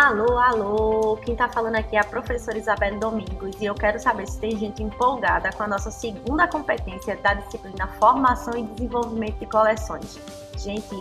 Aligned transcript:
Alô, 0.00 0.38
alô! 0.38 1.16
Quem 1.16 1.34
tá 1.34 1.48
falando 1.48 1.74
aqui 1.74 1.96
é 1.96 1.98
a 1.98 2.04
professora 2.04 2.56
Isabelle 2.56 3.00
Domingos 3.00 3.60
e 3.60 3.64
eu 3.64 3.74
quero 3.74 3.98
saber 3.98 4.28
se 4.28 4.38
tem 4.38 4.56
gente 4.56 4.80
empolgada 4.80 5.50
com 5.52 5.64
a 5.64 5.66
nossa 5.66 5.90
segunda 5.90 6.46
competência 6.46 7.16
da 7.16 7.34
disciplina 7.34 7.88
Formação 7.98 8.56
e 8.56 8.62
Desenvolvimento 8.62 9.40
de 9.40 9.46
Coleções. 9.46 10.16
Gente, 10.56 10.94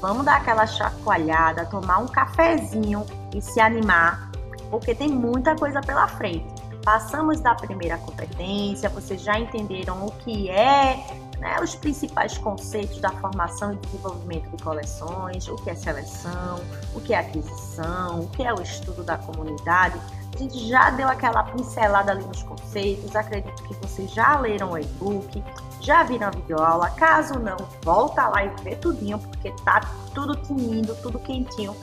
vamos 0.00 0.24
dar 0.24 0.36
aquela 0.36 0.68
chacoalhada, 0.68 1.66
tomar 1.66 1.98
um 1.98 2.06
cafezinho 2.06 3.04
e 3.34 3.42
se 3.42 3.58
animar, 3.58 4.30
porque 4.70 4.94
tem 4.94 5.08
muita 5.08 5.56
coisa 5.56 5.80
pela 5.80 6.06
frente. 6.06 6.53
Passamos 6.84 7.40
da 7.40 7.54
primeira 7.54 7.96
competência, 7.96 8.90
vocês 8.90 9.22
já 9.22 9.38
entenderam 9.38 10.04
o 10.04 10.12
que 10.12 10.50
é 10.50 11.02
né, 11.38 11.56
os 11.62 11.74
principais 11.74 12.36
conceitos 12.36 13.00
da 13.00 13.08
formação 13.08 13.72
e 13.72 13.76
desenvolvimento 13.76 14.54
de 14.54 14.62
coleções, 14.62 15.48
o 15.48 15.56
que 15.56 15.70
é 15.70 15.74
seleção, 15.74 16.60
o 16.94 17.00
que 17.00 17.14
é 17.14 17.18
aquisição, 17.18 18.20
o 18.20 18.28
que 18.28 18.42
é 18.42 18.52
o 18.52 18.60
estudo 18.60 19.02
da 19.02 19.16
comunidade. 19.16 19.98
A 20.34 20.38
gente 20.38 20.68
já 20.68 20.90
deu 20.90 21.08
aquela 21.08 21.42
pincelada 21.44 22.12
ali 22.12 22.24
nos 22.24 22.42
conceitos, 22.42 23.16
acredito 23.16 23.62
que 23.62 23.74
vocês 23.76 24.12
já 24.12 24.38
leram 24.38 24.72
o 24.72 24.78
e-book, 24.78 25.42
já 25.80 26.02
viram 26.02 26.28
a 26.28 26.30
videoaula. 26.30 26.90
Caso 26.90 27.38
não, 27.38 27.56
volta 27.82 28.28
lá 28.28 28.44
e 28.44 28.48
vê 28.62 28.76
tudinho, 28.76 29.18
porque 29.18 29.50
tá 29.64 29.80
tudo 30.14 30.36
tinindo, 30.36 30.94
tudo 30.96 31.18
quentinho 31.18 31.74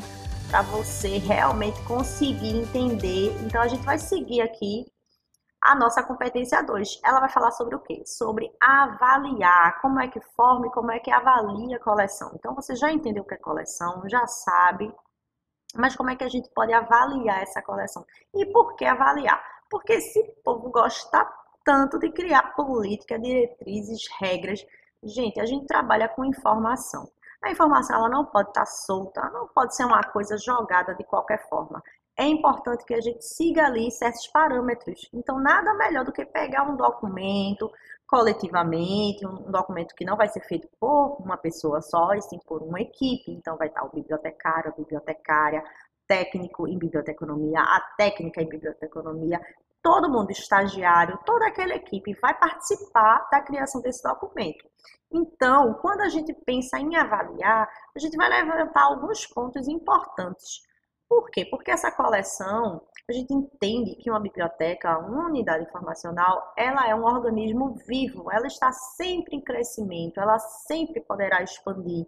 para 0.51 0.61
você 0.63 1.17
realmente 1.17 1.81
conseguir 1.83 2.57
entender. 2.57 3.33
Então 3.41 3.61
a 3.61 3.69
gente 3.69 3.85
vai 3.85 3.97
seguir 3.97 4.41
aqui 4.41 4.85
a 5.61 5.73
nossa 5.73 6.03
competência 6.03 6.61
2. 6.61 6.99
Ela 7.05 7.21
vai 7.21 7.29
falar 7.29 7.51
sobre 7.51 7.73
o 7.73 7.79
quê? 7.79 8.03
Sobre 8.05 8.51
avaliar, 8.59 9.79
como 9.79 10.01
é 10.01 10.09
que 10.09 10.19
forma 10.35 10.67
e 10.67 10.71
como 10.71 10.91
é 10.91 10.99
que 10.99 11.09
avalia 11.09 11.77
a 11.77 11.79
coleção. 11.79 12.31
Então, 12.35 12.53
você 12.53 12.75
já 12.75 12.91
entendeu 12.91 13.23
o 13.23 13.25
que 13.25 13.35
é 13.35 13.37
coleção, 13.37 14.03
já 14.09 14.27
sabe, 14.27 14.93
mas 15.73 15.95
como 15.95 16.09
é 16.09 16.17
que 16.17 16.23
a 16.25 16.29
gente 16.29 16.49
pode 16.49 16.73
avaliar 16.73 17.41
essa 17.41 17.61
coleção? 17.61 18.05
E 18.33 18.45
por 18.47 18.75
que 18.75 18.83
avaliar? 18.83 19.41
Porque 19.69 19.93
esse 19.93 20.21
povo 20.43 20.69
gosta 20.69 21.25
tanto 21.63 21.97
de 21.97 22.11
criar 22.11 22.55
política, 22.55 23.17
diretrizes, 23.17 24.05
regras. 24.19 24.65
Gente, 25.01 25.39
a 25.39 25.45
gente 25.45 25.65
trabalha 25.65 26.09
com 26.09 26.25
informação. 26.25 27.09
A 27.41 27.51
informação 27.51 27.95
ela 27.97 28.09
não 28.09 28.25
pode 28.25 28.49
estar 28.49 28.65
solta, 28.65 29.21
não 29.31 29.47
pode 29.47 29.75
ser 29.75 29.85
uma 29.85 30.03
coisa 30.03 30.37
jogada 30.37 30.93
de 30.95 31.03
qualquer 31.03 31.47
forma 31.49 31.81
é 32.17 32.25
importante 32.25 32.85
que 32.85 32.93
a 32.93 33.01
gente 33.01 33.25
siga 33.25 33.65
ali 33.65 33.89
certos 33.91 34.27
parâmetros. 34.27 35.09
Então, 35.13 35.39
nada 35.39 35.73
melhor 35.73 36.05
do 36.05 36.11
que 36.11 36.25
pegar 36.25 36.69
um 36.69 36.75
documento 36.75 37.71
coletivamente, 38.05 39.25
um 39.25 39.49
documento 39.49 39.95
que 39.95 40.05
não 40.05 40.17
vai 40.17 40.27
ser 40.27 40.41
feito 40.41 40.67
por 40.79 41.17
uma 41.19 41.37
pessoa 41.37 41.81
só, 41.81 42.13
e 42.13 42.21
sim 42.21 42.37
por 42.45 42.61
uma 42.61 42.79
equipe. 42.81 43.31
Então, 43.31 43.57
vai 43.57 43.69
estar 43.69 43.83
o 43.83 43.89
bibliotecário, 43.89 44.71
a 44.71 44.75
bibliotecária, 44.75 45.63
técnico 46.07 46.67
em 46.67 46.77
biblioteconomia, 46.77 47.61
a 47.61 47.81
técnica 47.97 48.41
em 48.41 48.49
biblioteconomia, 48.49 49.39
todo 49.81 50.09
mundo 50.09 50.31
estagiário, 50.31 51.19
toda 51.25 51.47
aquela 51.47 51.73
equipe 51.75 52.13
vai 52.21 52.37
participar 52.37 53.27
da 53.31 53.41
criação 53.41 53.81
desse 53.81 54.03
documento. 54.03 54.69
Então, 55.11 55.73
quando 55.81 56.01
a 56.01 56.09
gente 56.09 56.33
pensa 56.45 56.79
em 56.79 56.95
avaliar, 56.95 57.67
a 57.95 57.99
gente 57.99 58.15
vai 58.15 58.29
levantar 58.29 58.83
alguns 58.83 59.25
pontos 59.27 59.67
importantes 59.67 60.61
por 61.11 61.29
quê? 61.29 61.43
Porque 61.43 61.69
essa 61.69 61.91
coleção, 61.91 62.81
a 63.09 63.11
gente 63.11 63.33
entende 63.33 63.97
que 63.97 64.09
uma 64.09 64.21
biblioteca, 64.21 64.97
uma 64.97 65.27
unidade 65.27 65.65
informacional, 65.65 66.53
ela 66.57 66.87
é 66.87 66.95
um 66.95 67.03
organismo 67.03 67.75
vivo, 67.85 68.31
ela 68.31 68.47
está 68.47 68.71
sempre 68.71 69.35
em 69.35 69.41
crescimento, 69.41 70.21
ela 70.21 70.39
sempre 70.39 71.01
poderá 71.01 71.43
expandir. 71.43 72.07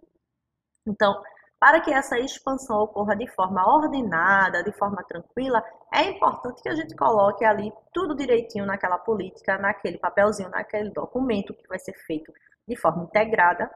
Então, 0.88 1.22
para 1.64 1.80
que 1.80 1.90
essa 1.90 2.18
expansão 2.18 2.76
ocorra 2.80 3.16
de 3.16 3.26
forma 3.26 3.66
ordenada, 3.66 4.62
de 4.62 4.70
forma 4.72 5.02
tranquila, 5.02 5.64
é 5.94 6.02
importante 6.10 6.62
que 6.62 6.68
a 6.68 6.74
gente 6.74 6.94
coloque 6.94 7.42
ali 7.42 7.72
tudo 7.90 8.14
direitinho 8.14 8.66
naquela 8.66 8.98
política, 8.98 9.56
naquele 9.56 9.96
papelzinho, 9.96 10.50
naquele 10.50 10.90
documento 10.90 11.54
que 11.54 11.66
vai 11.66 11.78
ser 11.78 11.94
feito 12.06 12.30
de 12.68 12.76
forma 12.76 13.04
integrada 13.04 13.70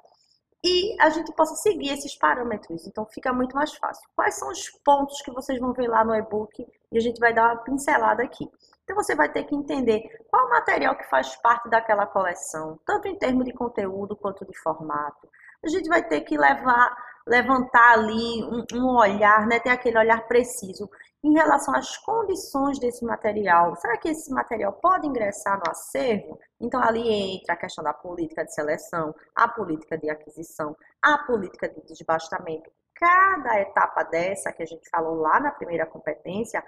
e 0.63 1.01
a 1.01 1.09
gente 1.09 1.33
possa 1.33 1.55
seguir 1.55 1.89
esses 1.89 2.15
parâmetros. 2.15 2.87
Então 2.87 3.07
fica 3.07 3.33
muito 3.33 3.57
mais 3.57 3.75
fácil. 3.75 4.07
Quais 4.15 4.39
são 4.39 4.51
os 4.51 4.69
pontos 4.85 5.23
que 5.23 5.31
vocês 5.31 5.59
vão 5.59 5.73
ver 5.73 5.89
lá 5.89 6.05
no 6.05 6.15
e-book 6.15 6.67
e 6.93 6.99
a 6.99 7.01
gente 7.01 7.19
vai 7.19 7.33
dar 7.33 7.55
uma 7.55 7.63
pincelada 7.63 8.23
aqui. 8.23 8.47
Então 8.85 8.97
você 8.97 9.15
vai 9.15 9.33
ter 9.33 9.45
que 9.45 9.55
entender 9.55 10.03
qual 10.31 10.47
o 10.47 10.51
material 10.51 10.95
que 10.95 11.09
faz 11.09 11.37
parte 11.37 11.71
daquela 11.71 12.07
coleção, 12.07 12.79
tanto 12.85 13.09
em 13.09 13.17
termos 13.17 13.47
de 13.47 13.53
conteúdo 13.55 14.15
quanto 14.15 14.45
de 14.45 14.59
formato. 14.59 15.27
A 15.65 15.69
gente 15.69 15.89
vai 15.89 16.03
ter 16.07 16.21
que 16.21 16.37
levar, 16.39 16.95
levantar 17.29 17.93
ali 17.93 18.43
um, 18.45 18.65
um 18.75 18.97
olhar, 18.97 19.47
né, 19.47 19.61
ter 19.61 19.71
aquele 19.71 19.99
olhar 19.99 20.27
preciso 20.27 20.89
em 21.23 21.33
relação 21.33 21.75
às 21.75 21.97
condições 21.99 22.79
desse 22.79 23.05
material. 23.05 23.75
Será 23.77 23.97
que 23.97 24.09
esse 24.09 24.33
material 24.33 24.73
pode 24.75 25.07
ingressar 25.07 25.57
no 25.59 25.71
acervo? 25.71 26.39
Então, 26.61 26.81
ali 26.83 27.37
entra 27.37 27.55
a 27.55 27.57
questão 27.57 27.83
da 27.83 27.93
política 27.93 28.45
de 28.45 28.55
seleção, 28.55 29.15
a 29.35 29.49
política 29.49 29.99
de 29.99 30.09
aquisição, 30.09 30.77
a 31.03 31.19
política 31.19 31.69
de 31.69 31.81
desbastamento. 31.83 32.71
Cada 32.95 33.61
etapa 33.61 34.05
dessa 34.05 34.53
que 34.53 34.63
a 34.63 34.67
gente 34.67 34.89
falou 34.91 35.17
lá 35.17 35.41
na 35.41 35.51
primeira 35.51 35.87
competência 35.87 36.65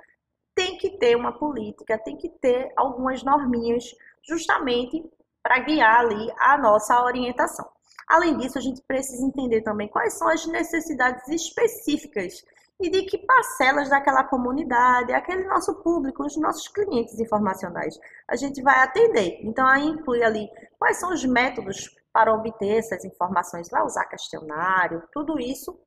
tem 0.54 0.76
que 0.78 0.98
ter 0.98 1.16
uma 1.16 1.32
política, 1.32 1.98
tem 1.98 2.16
que 2.16 2.28
ter 2.28 2.72
algumas 2.76 3.22
norminhas, 3.22 3.84
justamente 4.22 5.02
para 5.42 5.60
guiar 5.60 6.00
ali 6.00 6.32
a 6.38 6.58
nossa 6.58 7.02
orientação. 7.02 7.66
Além 8.08 8.36
disso, 8.38 8.58
a 8.58 8.60
gente 8.60 8.82
precisa 8.82 9.24
entender 9.24 9.62
também 9.62 9.88
quais 9.88 10.14
são 10.14 10.28
as 10.28 10.44
necessidades 10.46 11.28
específicas 11.28 12.44
e 12.80 12.90
de 12.90 13.02
que 13.02 13.18
parcelas 13.18 13.90
daquela 13.90 14.24
comunidade, 14.24 15.12
aquele 15.12 15.44
nosso 15.44 15.74
público, 15.82 16.24
os 16.24 16.36
nossos 16.36 16.66
clientes 16.68 17.20
informacionais, 17.20 17.98
a 18.26 18.36
gente 18.36 18.62
vai 18.62 18.82
atender. 18.82 19.38
Então, 19.42 19.66
aí 19.66 19.86
inclui 19.86 20.22
ali 20.24 20.48
quais 20.78 20.98
são 20.98 21.12
os 21.12 21.24
métodos 21.24 21.94
para 22.12 22.32
obter 22.32 22.78
essas 22.78 23.04
informações, 23.04 23.68
vai 23.70 23.82
usar 23.82 24.06
questionário, 24.06 25.02
tudo 25.12 25.38
isso 25.38 25.78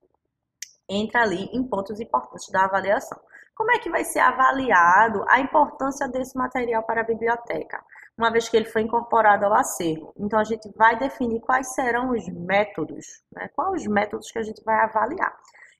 entra 0.87 1.23
ali 1.23 1.45
em 1.51 1.63
pontos 1.63 1.99
importantes 1.99 2.49
da 2.51 2.65
avaliação. 2.65 3.19
Como 3.55 3.71
é 3.71 3.79
que 3.79 3.89
vai 3.89 4.03
ser 4.03 4.19
avaliado 4.19 5.23
a 5.27 5.39
importância 5.39 6.07
desse 6.07 6.37
material 6.37 6.83
para 6.83 7.01
a 7.01 7.03
biblioteca, 7.03 7.83
uma 8.17 8.31
vez 8.31 8.47
que 8.47 8.55
ele 8.55 8.65
foi 8.65 8.81
incorporado 8.81 9.45
ao 9.45 9.53
acervo? 9.53 10.13
Então, 10.17 10.39
a 10.39 10.43
gente 10.43 10.69
vai 10.75 10.97
definir 10.97 11.39
quais 11.41 11.73
serão 11.73 12.11
os 12.11 12.27
métodos, 12.27 13.23
né? 13.31 13.49
quais 13.55 13.81
os 13.81 13.87
métodos 13.87 14.31
que 14.31 14.39
a 14.39 14.43
gente 14.43 14.63
vai 14.63 14.79
avaliar 14.83 15.35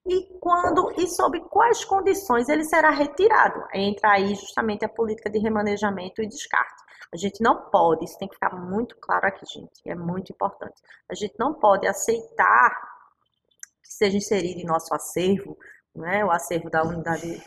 e 0.06 0.38
quando 0.38 0.92
e 0.98 1.06
sob 1.08 1.40
quais 1.48 1.84
condições 1.84 2.48
ele 2.48 2.64
será 2.64 2.90
retirado. 2.90 3.64
Entra 3.72 4.12
aí 4.12 4.34
justamente 4.34 4.84
a 4.84 4.88
política 4.88 5.30
de 5.30 5.38
remanejamento 5.38 6.22
e 6.22 6.28
descarte. 6.28 6.82
A 7.12 7.16
gente 7.16 7.42
não 7.42 7.70
pode, 7.70 8.04
isso 8.04 8.18
tem 8.18 8.28
que 8.28 8.34
ficar 8.34 8.54
muito 8.54 8.96
claro 9.00 9.26
aqui, 9.26 9.44
gente, 9.46 9.80
é 9.86 9.94
muito 9.94 10.32
importante. 10.32 10.74
A 11.08 11.14
gente 11.14 11.34
não 11.38 11.54
pode 11.54 11.86
aceitar 11.86 12.70
que 13.82 13.92
seja 13.92 14.16
inserido 14.16 14.60
em 14.60 14.66
nosso 14.66 14.92
acervo, 14.94 15.56
né, 15.94 16.24
o 16.24 16.30
acervo 16.30 16.68
da 16.68 16.82
unidade 16.82 17.42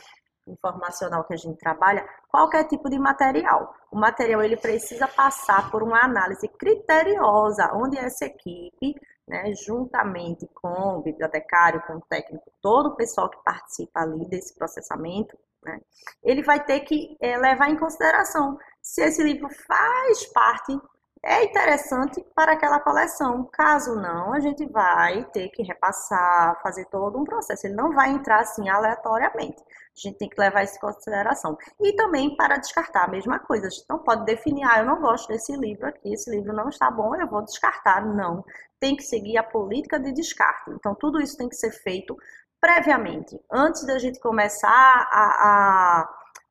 informacional 0.48 1.24
que 1.24 1.34
a 1.34 1.38
gente 1.38 1.58
trabalha, 1.58 2.08
qualquer 2.30 2.66
tipo 2.66 2.90
de 2.90 2.98
material. 2.98 3.74
O 3.92 3.98
material 3.98 4.42
ele 4.42 4.58
precisa 4.58 5.08
passar 5.08 5.70
por 5.72 5.84
uma 5.84 6.04
análise 6.04 6.48
criteriosa, 6.48 7.72
onde 7.74 7.98
essa 7.98 8.26
equipe 8.26 8.96
né, 9.28 9.54
juntamente 9.54 10.48
com 10.54 10.98
o 10.98 11.02
bibliotecário, 11.02 11.84
com 11.86 11.96
o 11.98 12.02
técnico, 12.02 12.50
todo 12.62 12.90
o 12.90 12.96
pessoal 12.96 13.30
que 13.30 13.44
participa 13.44 14.02
ali 14.02 14.26
desse 14.30 14.56
processamento, 14.56 15.38
né, 15.64 15.80
ele 16.24 16.42
vai 16.44 16.64
ter 16.64 16.80
que 16.82 17.18
é, 17.20 17.38
levar 17.38 17.70
em 17.70 17.78
consideração 17.78 18.58
se 18.82 19.02
esse 19.02 19.22
livro 19.22 19.50
faz 19.68 20.26
parte, 20.28 20.80
é 21.24 21.44
interessante 21.44 22.24
para 22.36 22.54
aquela 22.54 22.80
coleção. 22.80 23.48
Caso 23.52 23.96
não, 23.96 24.34
a 24.34 24.40
gente 24.40 24.66
vai 24.68 25.24
ter 25.32 25.50
que 25.50 25.64
repassar, 25.64 26.62
fazer 26.62 26.86
todo 26.86 27.18
um 27.20 27.24
processo. 27.24 27.68
Ele 27.68 27.76
não 27.76 27.94
vai 27.94 28.12
entrar 28.12 28.42
assim 28.42 28.70
aleatoriamente. 28.70 29.62
A 29.62 30.00
gente 30.00 30.18
tem 30.18 30.30
que 30.30 30.40
levar 30.40 30.64
isso 30.64 30.76
em 30.76 30.80
consideração. 30.80 31.58
E 31.82 31.94
também 31.96 32.36
para 32.36 32.58
descartar, 32.58 33.06
a 33.06 33.10
mesma 33.10 33.40
coisa. 33.40 33.68
A 33.68 33.70
gente 33.70 33.86
não 33.90 34.00
pode 34.00 34.26
definir, 34.26 34.64
ah, 34.64 34.80
eu 34.80 34.86
não 34.86 35.02
gosto 35.02 35.28
desse 35.28 35.56
livro 35.56 35.88
aqui, 35.88 36.14
esse 36.14 36.30
livro 36.30 36.54
não 36.54 36.70
está 36.70 36.90
bom, 36.92 37.16
eu 37.16 37.28
vou 37.28 37.44
descartar. 37.44 38.06
Não. 38.06 38.44
Tem 38.80 38.96
que 38.96 39.04
seguir 39.04 39.38
a 39.38 39.44
política 39.44 40.00
de 40.00 40.12
descarte. 40.12 40.72
Então, 40.72 40.94
tudo 40.96 41.20
isso 41.20 41.38
tem 41.38 41.50
que 41.50 41.56
ser 41.56 41.72
feito 41.72 42.16
previamente, 42.60 43.40
antes 43.52 43.86
da 43.86 44.00
gente 44.00 44.20
começar 44.20 44.70
a, 45.12 46.02
a, 46.02 46.10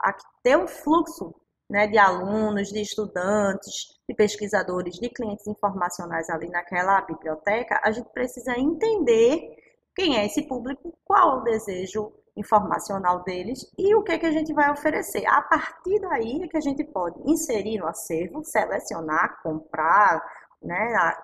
a 0.09 0.15
ter 0.43 0.57
um 0.57 0.67
fluxo 0.67 1.35
né, 1.69 1.87
de 1.87 1.99
alunos, 1.99 2.69
de 2.69 2.81
estudantes, 2.81 3.89
de 4.09 4.15
pesquisadores, 4.15 4.95
de 4.95 5.09
clientes 5.09 5.47
informacionais 5.47 6.31
ali 6.31 6.49
naquela 6.49 7.01
biblioteca, 7.03 7.81
a 7.83 7.91
gente 7.91 8.09
precisa 8.11 8.59
entender 8.59 9.57
quem 9.95 10.19
é 10.19 10.27
esse 10.27 10.47
público, 10.47 10.97
qual 11.05 11.39
o 11.39 11.45
desejo 11.45 12.13
informacional 12.37 13.25
deles 13.25 13.67
e 13.79 13.95
o 13.95 14.03
que, 14.03 14.13
é 14.13 14.19
que 14.19 14.27
a 14.27 14.31
gente 14.31 14.53
vai 14.53 14.71
oferecer. 14.71 15.27
A 15.27 15.41
partir 15.43 15.99
daí 16.01 16.43
é 16.43 16.49
que 16.49 16.57
a 16.57 16.61
gente 16.61 16.85
pode 16.85 17.19
inserir 17.25 17.79
no 17.79 17.87
acervo, 17.87 18.45
selecionar, 18.45 19.41
comprar, 19.43 20.23
né, 20.63 21.15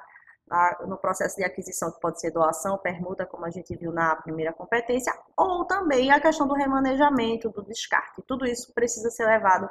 no 0.86 0.98
processo 0.98 1.36
de 1.36 1.44
aquisição, 1.44 1.90
que 1.92 2.00
pode 2.00 2.20
ser 2.20 2.30
doação, 2.30 2.78
permuta, 2.78 3.26
como 3.26 3.44
a 3.44 3.50
gente 3.50 3.76
viu 3.76 3.92
na 3.92 4.16
primeira 4.16 4.52
competência, 4.52 5.12
ou 5.36 5.66
também 5.66 6.10
a 6.10 6.20
questão 6.20 6.46
do 6.46 6.54
remanejamento, 6.54 7.50
do 7.50 7.62
descarte. 7.62 8.22
Tudo 8.26 8.46
isso 8.46 8.72
precisa 8.74 9.10
ser 9.10 9.26
levado 9.26 9.68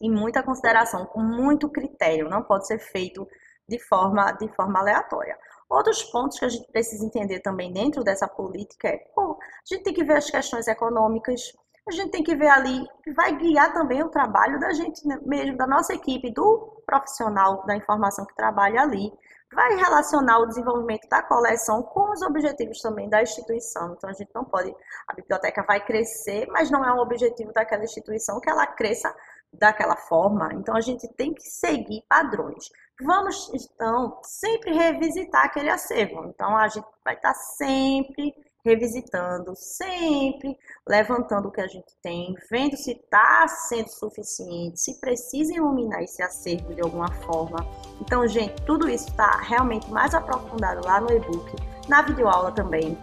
em 0.00 0.10
muita 0.10 0.42
consideração, 0.42 1.04
com 1.06 1.20
muito 1.20 1.68
critério, 1.68 2.28
não 2.28 2.42
pode 2.42 2.66
ser 2.66 2.78
feito 2.78 3.26
de 3.68 3.78
forma, 3.78 4.32
de 4.32 4.48
forma 4.54 4.80
aleatória. 4.80 5.38
Outros 5.68 6.02
pontos 6.04 6.38
que 6.38 6.44
a 6.44 6.48
gente 6.48 6.70
precisa 6.72 7.04
entender 7.04 7.40
também 7.40 7.72
dentro 7.72 8.02
dessa 8.02 8.26
política 8.26 8.88
é, 8.88 8.96
pô, 9.14 9.38
a 9.40 9.74
gente 9.74 9.84
tem 9.84 9.94
que 9.94 10.02
ver 10.02 10.16
as 10.16 10.28
questões 10.28 10.66
econômicas, 10.66 11.52
a 11.88 11.92
gente 11.92 12.10
tem 12.10 12.22
que 12.22 12.34
ver 12.34 12.48
ali, 12.48 12.84
vai 13.14 13.36
guiar 13.36 13.72
também 13.72 14.02
o 14.02 14.08
trabalho 14.08 14.58
da 14.58 14.72
gente 14.72 15.06
né, 15.06 15.18
mesmo, 15.24 15.56
da 15.56 15.66
nossa 15.66 15.94
equipe, 15.94 16.32
do 16.32 16.82
profissional 16.84 17.64
da 17.66 17.76
informação 17.76 18.26
que 18.26 18.34
trabalha 18.34 18.82
ali, 18.82 19.12
vai 19.52 19.74
relacionar 19.76 20.38
o 20.38 20.46
desenvolvimento 20.46 21.08
da 21.08 21.22
coleção 21.22 21.82
com 21.82 22.12
os 22.12 22.22
objetivos 22.22 22.80
também 22.80 23.08
da 23.08 23.22
instituição. 23.22 23.94
Então 23.94 24.10
a 24.10 24.12
gente 24.12 24.30
não 24.34 24.44
pode, 24.44 24.74
a 25.08 25.14
biblioteca 25.14 25.64
vai 25.66 25.84
crescer, 25.84 26.46
mas 26.48 26.70
não 26.70 26.84
é 26.84 26.92
um 26.92 27.00
objetivo 27.00 27.52
daquela 27.52 27.84
instituição 27.84 28.40
que 28.40 28.48
ela 28.48 28.66
cresça 28.66 29.14
daquela 29.52 29.96
forma. 29.96 30.50
Então 30.54 30.76
a 30.76 30.80
gente 30.80 31.08
tem 31.14 31.34
que 31.34 31.42
seguir 31.42 32.02
padrões. 32.08 32.70
Vamos 33.02 33.50
então 33.54 34.18
sempre 34.22 34.72
revisitar 34.72 35.46
aquele 35.46 35.70
acervo. 35.70 36.26
Então 36.26 36.56
a 36.56 36.68
gente 36.68 36.86
vai 37.04 37.14
estar 37.14 37.34
sempre 37.34 38.34
revisitando, 38.64 39.54
sempre 39.56 40.56
levantando 40.86 41.48
o 41.48 41.50
que 41.50 41.60
a 41.60 41.66
gente 41.66 41.96
tem, 42.02 42.34
vendo 42.50 42.76
se 42.76 42.92
está 42.92 43.48
sendo 43.48 43.88
suficiente, 43.88 44.80
se 44.80 45.00
precisa 45.00 45.54
iluminar 45.54 46.02
esse 46.02 46.22
acervo 46.22 46.74
de 46.74 46.82
alguma 46.82 47.10
forma. 47.10 47.66
Então, 48.00 48.26
gente, 48.28 48.62
tudo 48.64 48.88
isso 48.88 49.08
está 49.08 49.38
realmente 49.38 49.90
mais 49.90 50.14
aprofundado 50.14 50.86
lá 50.86 51.00
no 51.00 51.10
e-book, 51.10 51.56
na 51.88 52.02
videoaula 52.02 52.52
também. 52.52 52.98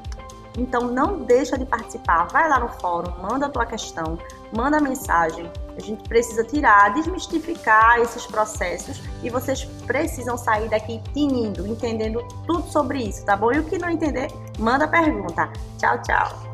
Então 0.58 0.88
não 0.88 1.24
deixa 1.24 1.58
de 1.58 1.66
participar, 1.66 2.28
vai 2.30 2.50
lá 2.50 2.60
no 2.60 2.70
fórum, 2.80 3.12
manda 3.22 3.46
a 3.46 3.50
tua 3.50 3.66
questão, 3.66 4.18
manda 4.56 4.80
mensagem. 4.80 5.50
A 5.76 5.80
gente 5.80 6.08
precisa 6.08 6.44
tirar, 6.44 6.94
desmistificar 6.94 8.00
esses 8.00 8.26
processos 8.26 9.02
e 9.22 9.30
vocês 9.30 9.64
precisam 9.86 10.38
sair 10.38 10.70
daqui 10.70 11.02
tinindo, 11.14 11.68
entendendo 11.68 12.26
tudo 12.48 12.68
sobre 12.68 13.00
isso, 13.00 13.24
tá 13.26 13.36
bom? 13.36 13.52
E 13.52 13.60
o 13.60 13.64
que 13.64 13.78
não 13.78 13.90
entender, 13.90 14.28
manda 14.58 14.88
pergunta. 14.88 15.52
Tchau, 15.78 16.02
tchau. 16.02 16.47